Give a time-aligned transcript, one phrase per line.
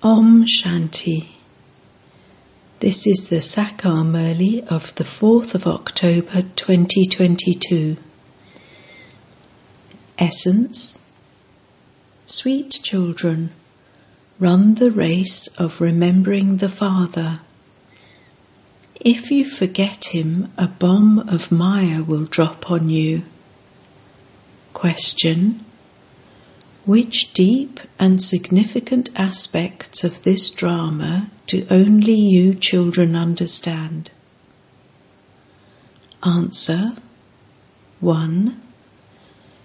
[0.00, 1.26] Om Shanti.
[2.78, 7.96] This is the Sakar Murli of the 4th of October 2022.
[10.16, 11.04] Essence
[12.26, 13.50] Sweet children,
[14.38, 17.40] run the race of remembering the Father.
[19.00, 23.24] If you forget him, a bomb of Maya will drop on you.
[24.74, 25.64] Question
[26.88, 34.10] which deep and significant aspects of this drama do only you children understand?
[36.24, 36.96] Answer
[38.00, 38.58] 1.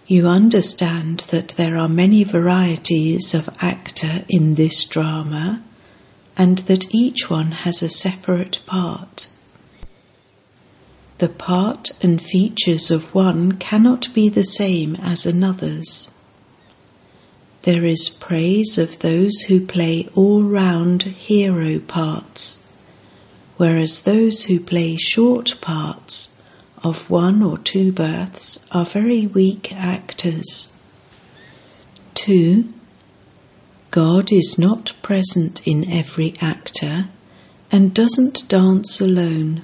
[0.06, 5.64] You understand that there are many varieties of actor in this drama
[6.36, 9.30] and that each one has a separate part.
[11.20, 16.20] The part and features of one cannot be the same as another's.
[17.64, 22.70] There is praise of those who play all round hero parts,
[23.56, 26.42] whereas those who play short parts
[26.84, 30.76] of one or two births are very weak actors.
[32.16, 32.68] 2.
[33.92, 37.06] God is not present in every actor
[37.72, 39.62] and doesn't dance alone.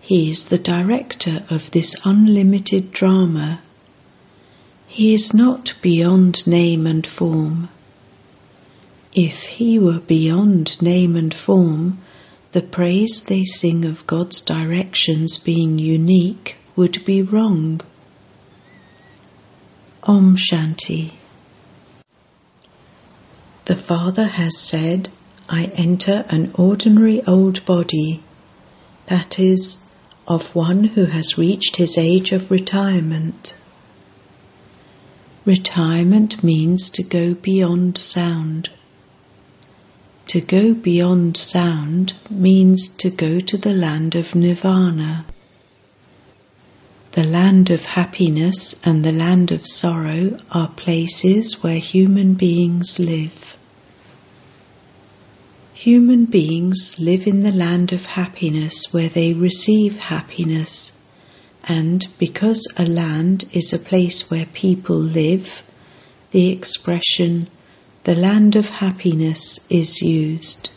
[0.00, 3.62] He is the director of this unlimited drama
[4.88, 7.68] he is not beyond name and form.
[9.12, 11.98] If he were beyond name and form,
[12.52, 17.82] the praise they sing of God's directions being unique would be wrong.
[20.04, 21.12] Om Shanti.
[23.66, 25.10] The Father has said,
[25.50, 28.22] I enter an ordinary old body,
[29.06, 29.84] that is,
[30.26, 33.54] of one who has reached his age of retirement.
[35.48, 38.68] Retirement means to go beyond sound.
[40.26, 45.24] To go beyond sound means to go to the land of nirvana.
[47.12, 53.56] The land of happiness and the land of sorrow are places where human beings live.
[55.72, 60.97] Human beings live in the land of happiness where they receive happiness
[61.68, 65.62] and because a land is a place where people live,
[66.30, 67.46] the expression
[68.04, 70.70] the land of happiness is used.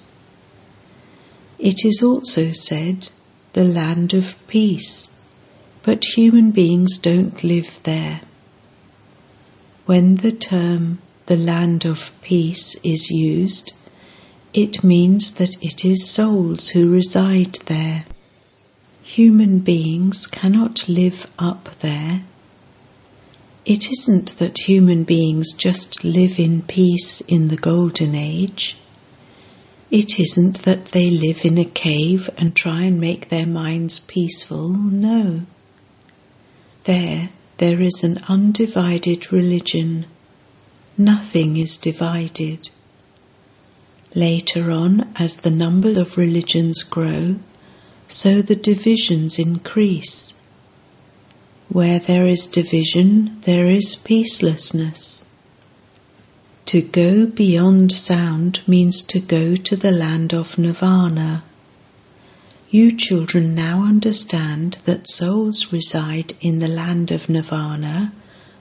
[1.57, 3.07] It is also said
[3.53, 5.17] the land of peace,
[5.81, 8.21] but human beings don't live there.
[9.85, 13.73] When the term the land of peace is used,
[14.53, 18.05] it means that it is souls who reside there
[19.17, 22.21] human beings cannot live up there.
[23.65, 28.77] It isn't that human beings just live in peace in the Golden Age.
[29.89, 34.69] It isn't that they live in a cave and try and make their minds peaceful.
[34.69, 35.41] No.
[36.85, 40.05] There, there is an undivided religion.
[40.97, 42.69] Nothing is divided.
[44.15, 47.35] Later on, as the numbers of religions grow,
[48.11, 50.45] so the divisions increase.
[51.69, 55.25] Where there is division, there is peacelessness.
[56.65, 61.43] To go beyond sound means to go to the land of nirvana.
[62.69, 68.13] You children now understand that souls reside in the land of nirvana,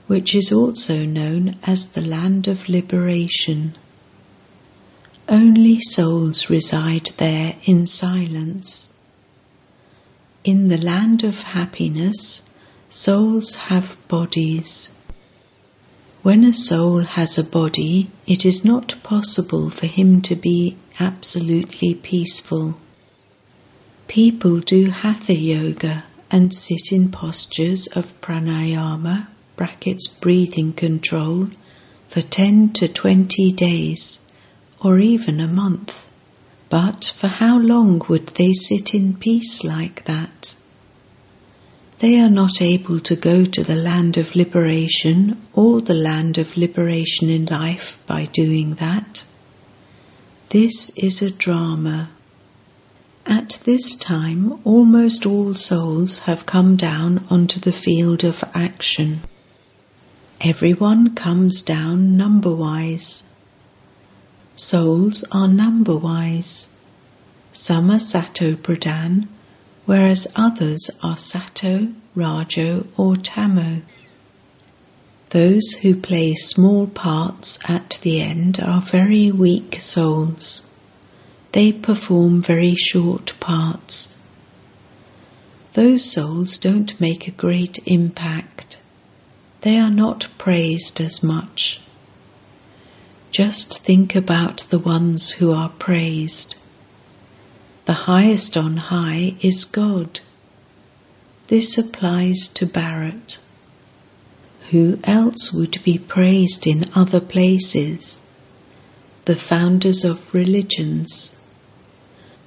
[0.07, 3.75] which is also known as the land of liberation.
[5.29, 8.97] Only souls reside there in silence.
[10.43, 12.49] In the land of happiness,
[12.89, 14.99] souls have bodies.
[16.23, 21.93] When a soul has a body, it is not possible for him to be absolutely
[21.93, 22.79] peaceful.
[24.07, 31.49] People do hatha yoga and sit in postures of pranayama, brackets breathing control,
[32.07, 34.33] for 10 to 20 days
[34.83, 36.10] or even a month.
[36.71, 40.55] But for how long would they sit in peace like that?
[41.99, 46.55] They are not able to go to the land of liberation or the land of
[46.55, 49.25] liberation in life by doing that.
[50.47, 52.09] This is a drama.
[53.25, 59.19] At this time, almost all souls have come down onto the field of action.
[60.39, 63.30] Everyone comes down number wise.
[64.55, 66.77] Souls are number wise.
[67.53, 69.27] Some are Sato Pradhan,
[69.85, 73.81] whereas others are Sato, Rajo, or Tamo.
[75.29, 80.77] Those who play small parts at the end are very weak souls.
[81.53, 84.17] They perform very short parts.
[85.73, 88.79] Those souls don't make a great impact.
[89.61, 91.79] They are not praised as much.
[93.31, 96.57] Just think about the ones who are praised.
[97.85, 100.19] The highest on high is God.
[101.47, 103.37] This applies to Bharat.
[104.71, 108.29] Who else would be praised in other places?
[109.23, 111.41] The founders of religions.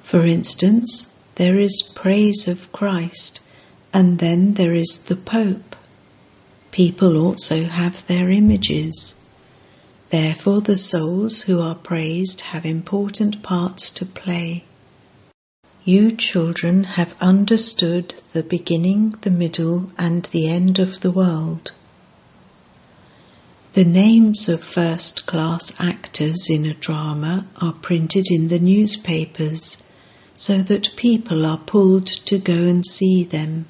[0.03, 3.41] For instance, there is praise of Christ,
[3.95, 5.77] and then there is the Pope.
[6.73, 9.24] People also have their images.
[10.15, 14.63] Therefore, the souls who are praised have important parts to play.
[15.85, 21.73] You children have understood the beginning, the middle, and the end of the world.
[23.73, 29.91] The names of first class actors in a drama are printed in the newspapers
[30.37, 33.67] so that people are pulled to go and see them.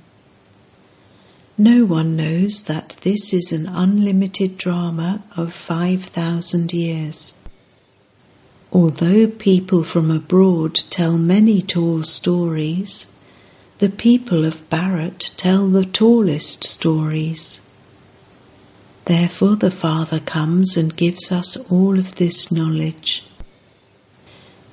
[1.56, 7.40] No one knows that this is an unlimited drama of 5,000 years.
[8.72, 13.16] Although people from abroad tell many tall stories,
[13.78, 17.60] the people of Bharat tell the tallest stories.
[19.04, 23.22] Therefore, the Father comes and gives us all of this knowledge.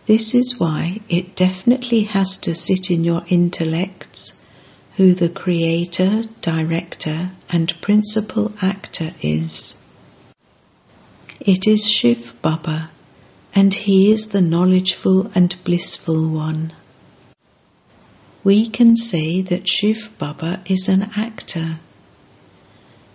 [0.07, 4.40] This is why it definitely has to sit in your intellects
[4.97, 9.88] who the creator, director, and principal actor is.
[11.39, 12.91] It is Shiv Baba,
[13.55, 16.73] and he is the knowledgeful and blissful one.
[18.43, 21.79] We can say that Shiv Baba is an actor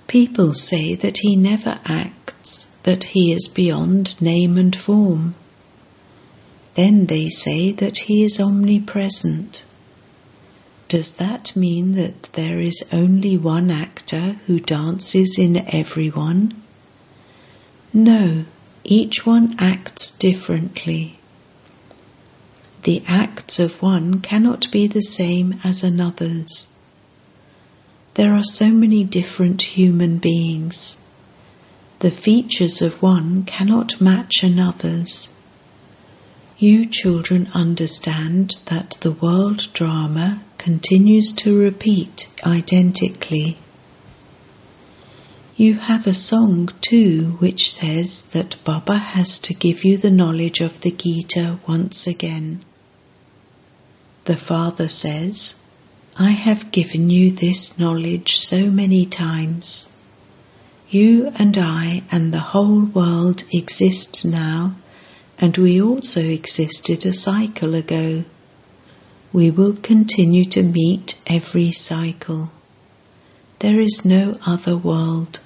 [0.09, 5.35] People say that he never acts, that he is beyond name and form.
[6.75, 9.66] Then they say that he is omnipresent.
[10.89, 16.63] Does that mean that there is only one actor who dances in everyone?
[17.93, 18.45] No,
[18.85, 21.19] each one acts differently.
[22.85, 26.81] The acts of one cannot be the same as another's.
[28.15, 31.11] There are so many different human beings.
[31.99, 35.37] The features of one cannot match another's.
[36.59, 43.57] You children understand that the world drama continues to repeat identically.
[45.57, 50.61] You have a song too which says that Baba has to give you the knowledge
[50.61, 52.65] of the Gita once again.
[54.25, 55.63] The father says,
[56.17, 59.97] I have given you this knowledge so many times.
[60.91, 64.75] You and I and the whole world exist now,
[65.39, 68.25] and we also existed a cycle ago.
[69.37, 72.53] We will continue to meet every cycle.
[73.59, 75.41] There is no other world.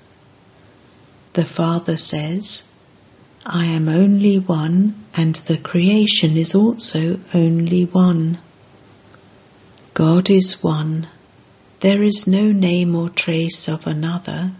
[1.33, 2.73] The Father says,
[3.45, 8.39] I am only one, and the creation is also only one.
[9.95, 11.09] God is one.
[11.81, 14.53] There is no name or trace of another.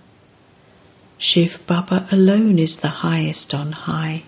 [1.19, 4.25] Shiv Baba alone is the highest on high.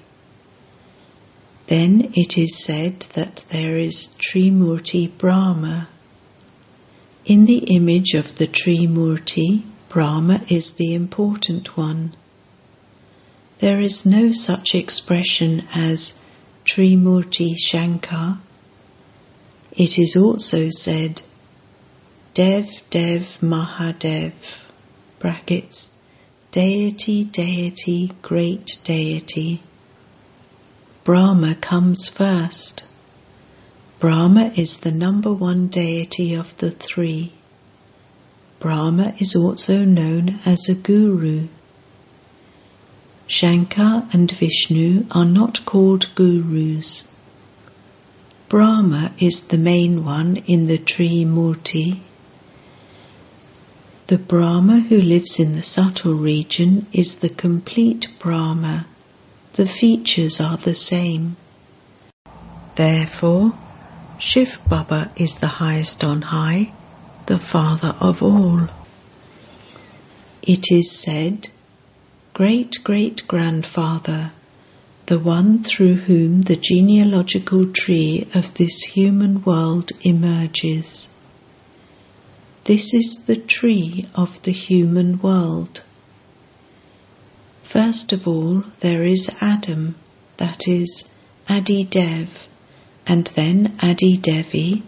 [1.67, 5.89] Then it is said that there is Trimurti Brahma.
[7.25, 12.15] In the image of the Trimurti, Brahma is the important one.
[13.59, 16.25] There is no such expression as
[16.65, 18.39] Trimurti Shankar
[19.75, 21.23] it is also said,
[22.35, 24.67] Dev Dev Mahadev,
[25.19, 26.03] brackets,
[26.51, 29.63] deity, deity, great deity.
[31.05, 32.85] Brahma comes first.
[33.99, 37.33] Brahma is the number one deity of the three.
[38.61, 41.49] Brahma is also known as a guru.
[43.27, 47.13] Shankar and Vishnu are not called gurus.
[48.49, 51.99] Brahma is the main one in the Trimurti.
[54.07, 58.87] The Brahma who lives in the subtle region is the complete Brahma.
[59.55, 61.37] The features are the same.
[62.75, 63.53] Therefore,
[64.19, 66.73] Shiv Baba is the highest on high,
[67.27, 68.69] the father of all.
[70.43, 71.51] It is said,
[72.35, 74.33] Great great grandfather
[75.07, 81.21] the one through whom the genealogical tree of this human world emerges.
[82.65, 85.83] This is the tree of the human world.
[87.73, 89.95] First of all, there is Adam,
[90.37, 91.11] that is,
[91.49, 92.47] Adi Dev,
[93.07, 94.83] and then Adi Devi,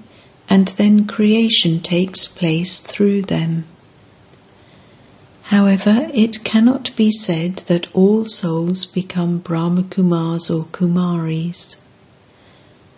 [0.51, 3.65] and then creation takes place through them.
[5.45, 11.77] However, it cannot be said that all souls become Brahmakumars or Kumaris.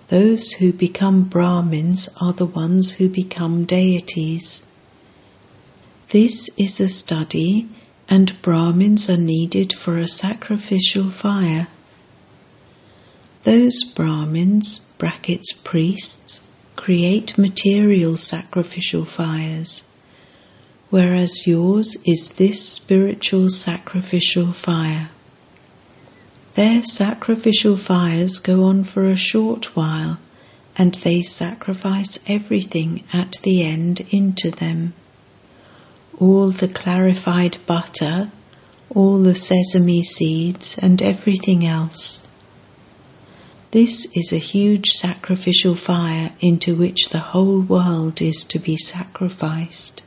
[0.09, 4.69] Those who become Brahmins are the ones who become deities.
[6.09, 7.69] This is a study,
[8.09, 11.69] and Brahmins are needed for a sacrificial fire.
[13.43, 16.47] Those Brahmins, brackets priests,
[16.77, 19.97] create material sacrificial fires
[20.91, 25.11] whereas yours is this spiritual sacrificial fire.
[26.55, 30.19] Their sacrificial fires go on for a short while,
[30.79, 34.95] and they sacrifice everything at the end into them.
[36.19, 38.31] All the clarified butter,
[38.95, 42.27] all the sesame seeds, and everything else.
[43.73, 50.03] This is a huge sacrificial fire into which the whole world is to be sacrificed.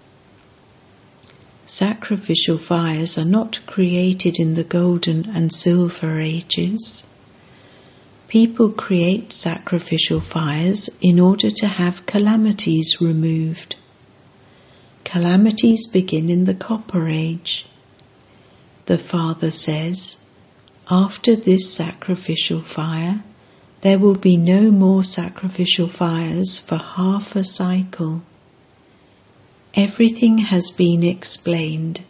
[1.68, 7.06] Sacrificial fires are not created in the golden and silver ages.
[8.28, 13.76] People create sacrificial fires in order to have calamities removed.
[15.10, 17.66] Calamities begin in the Copper Age.
[18.86, 20.30] The Father says,
[20.88, 23.24] After this sacrificial fire,
[23.82, 28.22] there will be no more sacrificial fires for half a cycle.
[29.74, 32.02] Everything has been explained.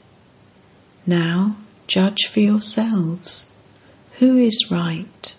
[1.05, 1.55] Now
[1.87, 3.57] judge for yourselves.
[4.19, 5.37] Who is right?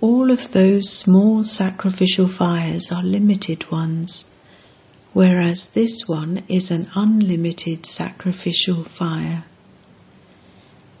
[0.00, 4.39] All of those small sacrificial fires are limited ones,
[5.12, 9.44] whereas this one is an unlimited sacrificial fire.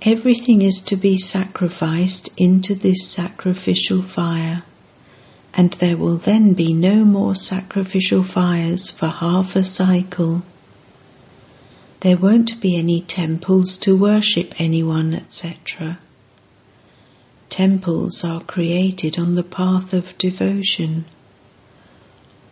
[0.02, 4.62] Everything is to be sacrificed into this sacrificial fire
[5.54, 10.42] and there will then be no more sacrificial fires for half a cycle.
[12.00, 15.98] There won't be any temples to worship anyone, etc.
[17.50, 21.04] Temples are created on the path of devotion.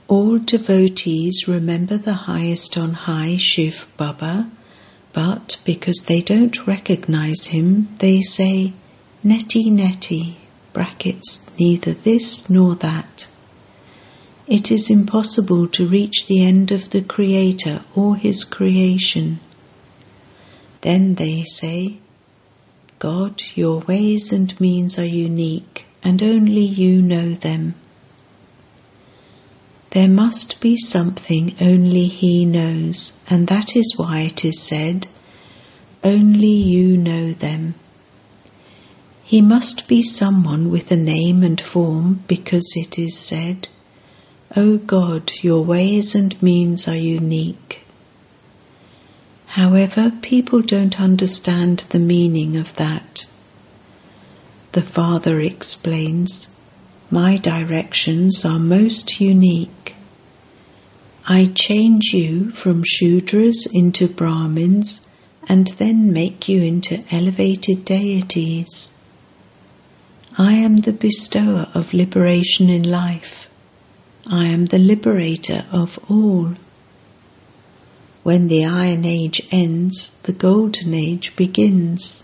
[0.09, 4.51] All devotees remember the highest on high Shiv Baba,
[5.13, 8.73] but because they don't recognize him, they say,
[9.23, 10.37] Neti Neti
[10.73, 13.27] brackets, neither this nor that.
[14.47, 19.41] It is impossible to reach the end of the Creator or His creation.
[20.81, 21.99] Then they say,
[22.99, 27.75] God, your ways and means are unique, and only you know them.
[29.91, 35.07] There must be something only He knows, and that is why it is said,
[36.05, 37.75] Only you know them.
[39.25, 43.69] He must be someone with a name and form because it is said,
[44.57, 47.83] O God, your ways and means are unique.
[49.47, 53.27] However, people don't understand the meaning of that.
[54.73, 56.55] The Father explains,
[57.11, 59.95] My directions are most unique.
[61.27, 65.09] I change you from Shudras into Brahmins
[65.49, 69.01] and then make you into elevated deities.
[70.37, 73.49] I am the bestower of liberation in life.
[74.27, 76.57] I am the liberator of all.
[78.23, 82.23] When the Iron Age ends, the Golden Age begins.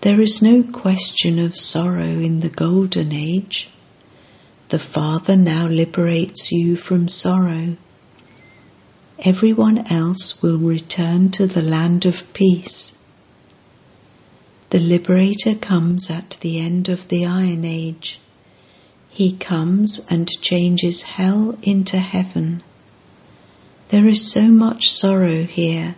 [0.00, 3.68] There is no question of sorrow in the Golden Age.
[4.74, 7.76] The Father now liberates you from sorrow.
[9.20, 13.00] Everyone else will return to the land of peace.
[14.70, 18.18] The Liberator comes at the end of the Iron Age.
[19.10, 22.64] He comes and changes hell into heaven.
[23.90, 25.94] There is so much sorrow here,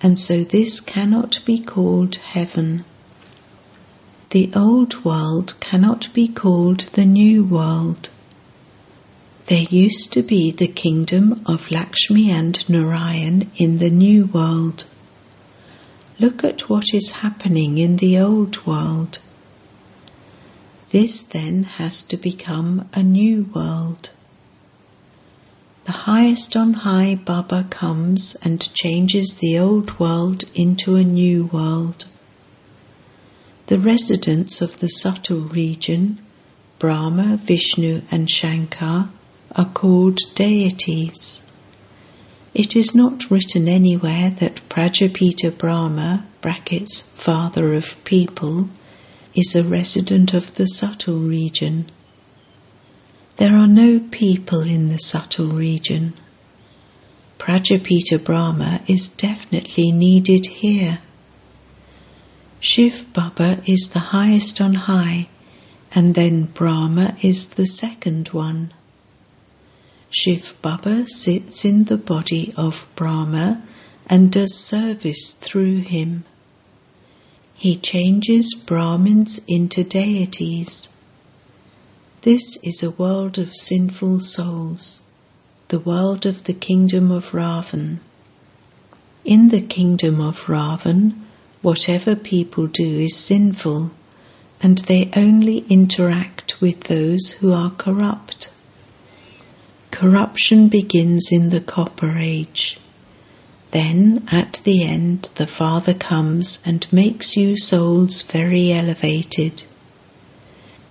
[0.00, 2.86] and so this cannot be called heaven.
[4.30, 8.08] The old world cannot be called the new world.
[9.46, 14.84] There used to be the kingdom of Lakshmi and Narayan in the new world.
[16.18, 19.20] Look at what is happening in the old world.
[20.90, 24.10] This then has to become a new world.
[25.84, 32.06] The highest on high Baba comes and changes the old world into a new world.
[33.66, 36.20] The residents of the subtle region,
[36.78, 39.08] Brahma, Vishnu, and Shankar,
[39.56, 41.42] are called deities.
[42.54, 48.68] It is not written anywhere that Prajapita Brahma, brackets father of people,
[49.34, 51.86] is a resident of the subtle region.
[53.38, 56.14] There are no people in the subtle region.
[57.38, 61.00] Prajapita Brahma is definitely needed here.
[62.60, 65.28] Shiv Baba is the highest on high,
[65.92, 68.72] and then Brahma is the second one.
[70.10, 73.62] Shiv Baba sits in the body of Brahma
[74.06, 76.24] and does service through him.
[77.54, 80.96] He changes Brahmins into deities.
[82.22, 85.02] This is a world of sinful souls,
[85.68, 87.98] the world of the kingdom of Ravan.
[89.24, 91.25] In the kingdom of Ravan,
[91.66, 93.90] whatever people do is sinful,
[94.60, 98.48] and they only interact with those who are corrupt.
[99.90, 102.78] Corruption begins in the Copper Age.
[103.72, 109.64] Then, at the end, the Father comes and makes you souls very elevated.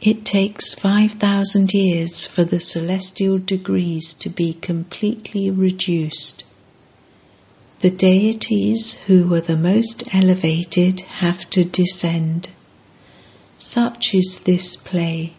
[0.02, 6.44] It takes 5,000 years for the celestial degrees to be completely reduced.
[7.86, 12.50] The deities who were the most elevated have to descend.
[13.60, 15.34] Such is this play.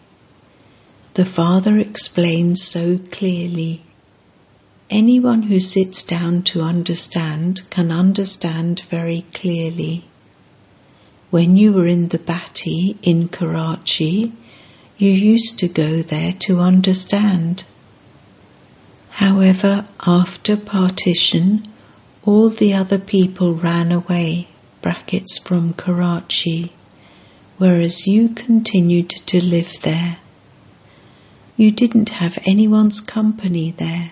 [1.15, 3.81] The Father explains so clearly.
[4.89, 10.05] Anyone who sits down to understand can understand very clearly.
[11.29, 14.31] When you were in the Bhatti in Karachi,
[14.97, 17.65] you used to go there to understand.
[19.09, 21.63] However, after partition,
[22.27, 24.49] all the other people ran away,
[24.81, 26.73] brackets from Karachi,
[27.57, 30.17] whereas you continued to live there.
[31.55, 34.11] You didn't have anyone's company there.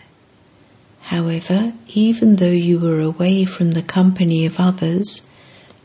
[1.02, 5.30] However, even though you were away from the company of others,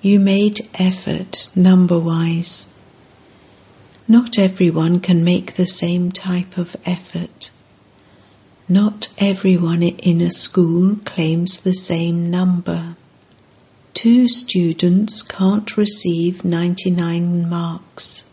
[0.01, 2.79] you made effort number wise.
[4.07, 7.51] Not everyone can make the same type of effort.
[8.71, 12.95] Not everyone in a school claims the same number.
[13.95, 18.31] Two students can't receive 99 marks.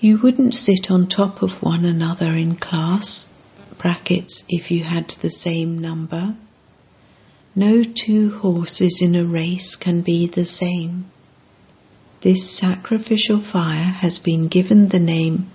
[0.00, 3.40] You wouldn't sit on top of one another in class
[3.78, 6.34] brackets if you had the same number.
[7.54, 11.04] No two horses in a race can be the same.
[12.22, 15.48] This sacrificial fire has been given the name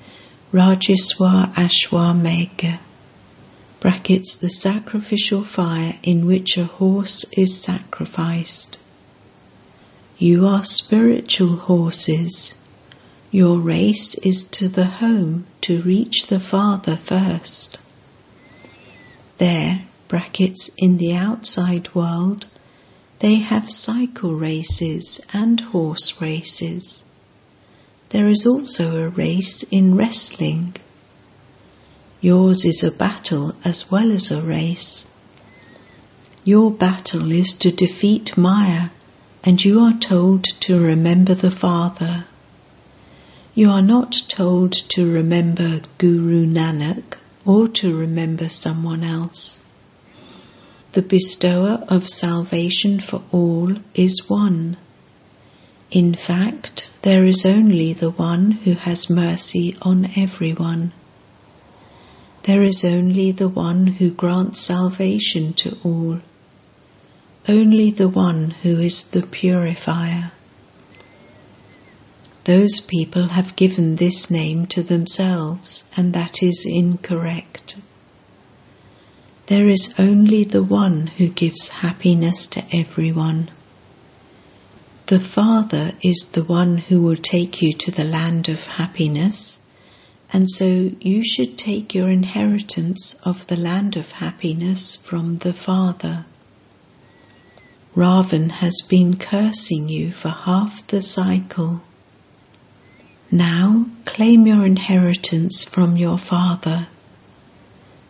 [0.54, 2.80] Rajaswa Ashwamedha,
[3.80, 8.78] brackets the sacrificial fire in which a horse is sacrificed.
[10.18, 12.56] You are spiritual horses.
[13.32, 17.80] Your race is to the home to reach the Father first.
[19.38, 22.48] There, brackets in the outside world,
[23.20, 27.10] they have cycle races and horse races.
[28.10, 30.76] There is also a race in wrestling.
[32.22, 35.16] Yours is a battle as well as a race.
[36.44, 38.90] Your battle is to defeat Maya,
[39.44, 42.26] and you are told to remember the Father.
[43.56, 49.66] You are not told to remember Guru Nanak or to remember someone else.
[50.92, 54.76] The bestower of salvation for all is one.
[55.92, 60.92] In fact, there is only the one who has mercy on everyone.
[62.44, 66.20] There is only the one who grants salvation to all.
[67.48, 70.32] Only the one who is the purifier.
[72.46, 77.78] Those people have given this name to themselves, and that is incorrect.
[79.48, 83.50] There is only the one who gives happiness to everyone.
[85.08, 89.69] The Father is the one who will take you to the land of happiness,
[90.32, 96.26] and so you should take your inheritance of the land of happiness from the Father.
[97.96, 101.82] Ravan has been cursing you for half the cycle.
[103.32, 106.88] Now claim your inheritance from your Father.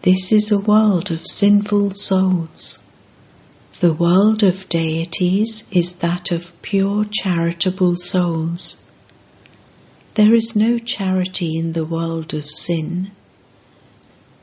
[0.01, 2.79] This is a world of sinful souls.
[3.79, 8.88] The world of deities is that of pure charitable souls.
[10.19, 13.11] There is no charity in the world of sin.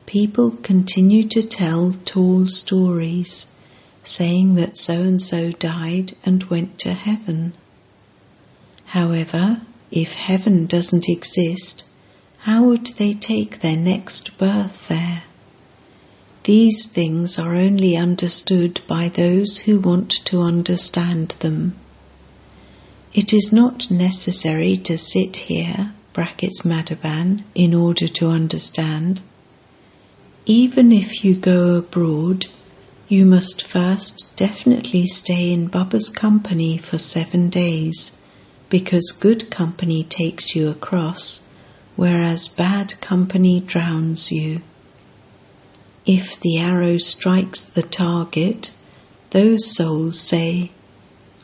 [0.07, 3.51] People continue to tell tall stories,
[4.03, 7.53] saying that so and so died and went to heaven.
[8.85, 9.61] However,
[9.91, 11.83] if heaven doesn't exist,
[12.39, 15.25] how would they take their next birth there?
[16.45, 21.75] These things are only understood by those who want to understand them.
[23.13, 29.21] It is not necessary to sit here, brackets Madhuban, in order to understand.
[30.45, 32.47] Even if you go abroad,
[33.07, 38.23] you must first definitely stay in Baba's company for seven days,
[38.69, 41.49] because good company takes you across,
[41.95, 44.61] whereas bad company drowns you.
[46.05, 48.71] If the arrow strikes the target,
[49.31, 50.71] those souls say,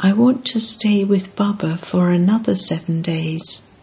[0.06, 3.74] I want to stay with Baba for another seven days.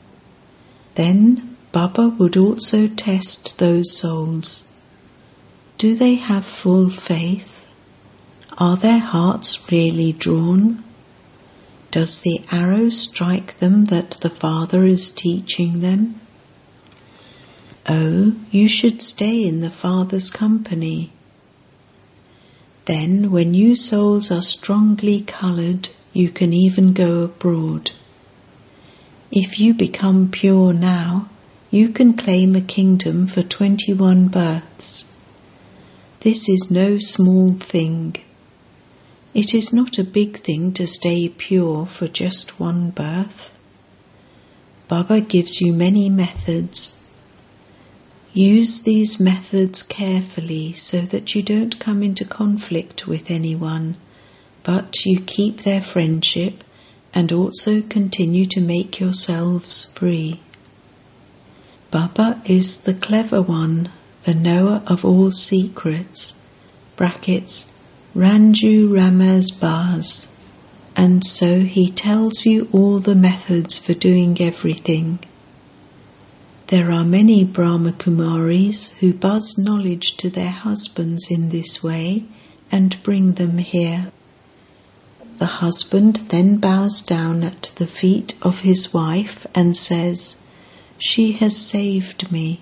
[0.94, 4.70] Then Baba would also test those souls.
[5.78, 7.66] Do they have full faith?
[8.59, 10.85] Are their hearts really drawn?
[11.90, 16.20] Does the arrow strike them that the Father is teaching them?
[17.88, 21.12] Oh, you should stay in the Father's company.
[22.85, 27.92] Then, when you souls are strongly coloured, you can even go abroad.
[29.30, 31.28] If you become pure now,
[31.70, 35.16] you can claim a kingdom for 21 births.
[36.20, 38.16] This is no small thing.
[39.32, 43.56] It is not a big thing to stay pure for just one birth.
[44.88, 47.08] Baba gives you many methods.
[48.34, 53.96] Use these methods carefully so that you don't come into conflict with anyone,
[54.62, 56.64] but you keep their friendship
[57.12, 60.40] and also continue to make yourselves free.
[61.90, 63.90] Baba is the clever one,
[64.22, 66.40] the knower of all secrets.
[66.96, 67.76] Brackets
[68.14, 70.36] Ranju Ramas Baz,
[70.94, 75.20] and so he tells you all the methods for doing everything.
[76.66, 82.24] There are many Brahma Kumaris who buzz knowledge to their husbands in this way
[82.70, 84.12] and bring them here.
[85.40, 90.44] The husband then bows down at the feet of his wife and says,
[90.98, 92.61] She has saved me.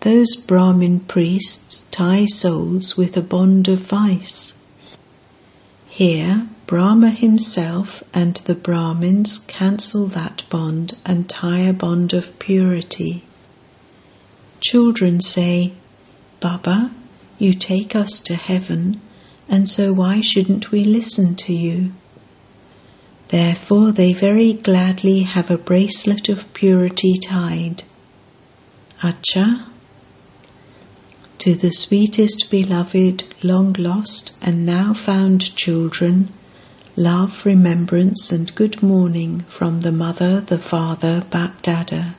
[0.00, 4.54] Those Brahmin priests tie souls with a bond of vice.
[5.84, 13.24] Here, Brahma himself and the Brahmins cancel that bond and tie a bond of purity.
[14.60, 15.74] Children say,
[16.40, 16.92] Baba,
[17.38, 19.02] you take us to heaven,
[19.48, 21.92] and so why shouldn't we listen to you?
[23.28, 27.82] Therefore, they very gladly have a bracelet of purity tied.
[29.02, 29.66] Acha,
[31.38, 36.28] to the sweetest beloved, long lost and now found children,
[36.96, 42.14] love, remembrance, and good morning from the Mother, the Father, Bapdada.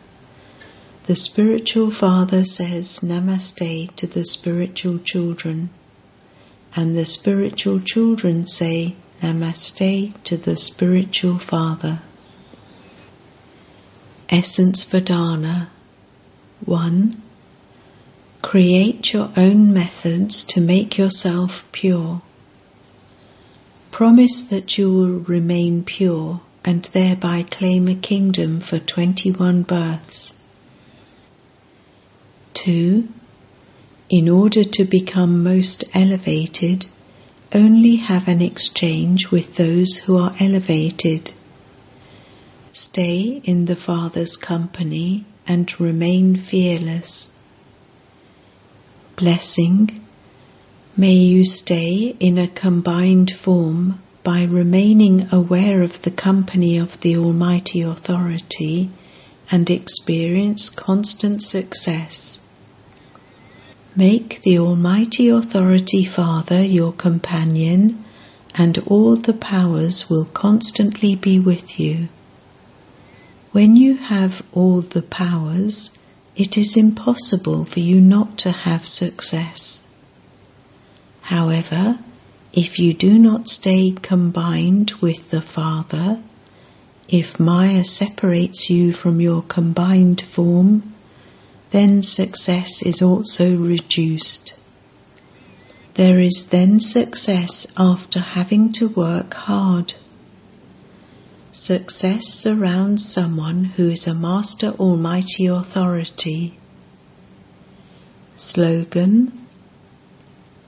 [1.07, 5.69] The spiritual father says Namaste to the spiritual children,
[6.75, 11.99] and the spiritual children say Namaste to the spiritual father.
[14.29, 15.67] Essence Vedana
[16.65, 17.21] 1.
[18.43, 22.21] Create your own methods to make yourself pure.
[23.91, 30.43] Promise that you will remain pure and thereby claim a kingdom for 21 births.
[32.53, 33.07] 2.
[34.09, 36.85] In order to become most elevated,
[37.53, 41.31] only have an exchange with those who are elevated.
[42.71, 47.37] Stay in the Father's company and remain fearless
[49.17, 49.99] blessing,
[50.95, 57.17] may you stay in a combined form by remaining aware of the company of the
[57.17, 58.91] Almighty Authority
[59.49, 62.46] and experience constant success.
[63.97, 68.05] Make the Almighty Authority Father your companion,
[68.53, 72.07] and all the powers will constantly be with you.
[73.53, 75.97] When you have all the powers,
[76.35, 79.91] it is impossible for you not to have success.
[81.21, 81.97] However,
[82.53, 86.21] if you do not stay combined with the Father,
[87.09, 90.93] if Maya separates you from your combined form,
[91.71, 94.57] then success is also reduced.
[95.95, 99.95] There is then success after having to work hard.
[101.51, 106.59] Success surrounds someone who is a Master Almighty Authority.
[108.35, 109.31] Slogan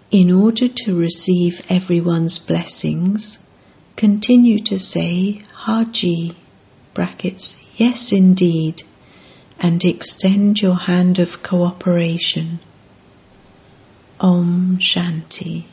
[0.09, 3.47] In order to receive everyone's blessings,
[3.95, 6.35] continue to say Haji,
[6.95, 8.81] brackets, yes indeed,
[9.59, 12.59] and extend your hand of cooperation.
[14.19, 15.65] Om Shanti.